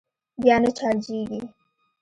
[0.41, 1.39] بيا نه چارجېږي.